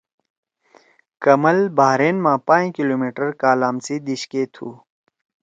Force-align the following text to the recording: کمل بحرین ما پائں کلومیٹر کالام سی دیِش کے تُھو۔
کمل 1.23 1.57
بحرین 1.77 2.17
ما 2.23 2.33
پائں 2.47 2.67
کلومیٹر 2.77 3.27
کالام 3.41 3.75
سی 3.85 3.95
دیِش 4.07 4.21
کے 4.31 4.43
تُھو۔ 4.53 4.69